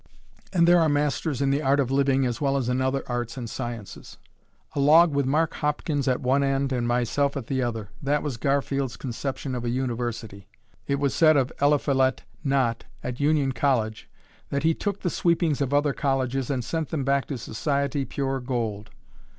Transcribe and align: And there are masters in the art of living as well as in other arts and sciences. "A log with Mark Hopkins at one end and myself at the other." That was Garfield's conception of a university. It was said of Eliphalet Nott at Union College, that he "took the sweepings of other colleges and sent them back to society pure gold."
And 0.51 0.67
there 0.67 0.79
are 0.79 0.89
masters 0.89 1.43
in 1.43 1.51
the 1.51 1.61
art 1.61 1.79
of 1.79 1.91
living 1.91 2.25
as 2.25 2.41
well 2.41 2.57
as 2.57 2.69
in 2.69 2.81
other 2.81 3.03
arts 3.05 3.37
and 3.37 3.47
sciences. 3.47 4.17
"A 4.73 4.79
log 4.79 5.11
with 5.13 5.27
Mark 5.27 5.53
Hopkins 5.53 6.07
at 6.07 6.21
one 6.21 6.41
end 6.41 6.73
and 6.73 6.87
myself 6.87 7.37
at 7.37 7.45
the 7.45 7.61
other." 7.61 7.89
That 8.01 8.23
was 8.23 8.37
Garfield's 8.37 8.97
conception 8.97 9.53
of 9.53 9.63
a 9.63 9.69
university. 9.69 10.47
It 10.87 10.95
was 10.95 11.13
said 11.13 11.37
of 11.37 11.53
Eliphalet 11.61 12.23
Nott 12.43 12.85
at 13.03 13.19
Union 13.19 13.51
College, 13.51 14.09
that 14.49 14.63
he 14.63 14.73
"took 14.73 15.01
the 15.01 15.11
sweepings 15.11 15.61
of 15.61 15.71
other 15.71 15.93
colleges 15.93 16.49
and 16.49 16.63
sent 16.63 16.89
them 16.89 17.03
back 17.03 17.27
to 17.27 17.37
society 17.37 18.03
pure 18.03 18.39
gold." 18.39 18.89